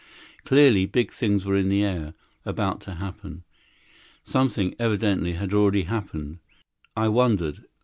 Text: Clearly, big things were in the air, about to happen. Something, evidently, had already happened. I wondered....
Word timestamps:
Clearly, 0.45 0.87
big 0.87 1.11
things 1.11 1.45
were 1.45 1.55
in 1.55 1.69
the 1.69 1.83
air, 1.85 2.15
about 2.43 2.81
to 2.81 2.95
happen. 2.95 3.43
Something, 4.23 4.73
evidently, 4.79 5.33
had 5.33 5.53
already 5.53 5.83
happened. 5.83 6.39
I 6.97 7.07
wondered.... 7.07 7.65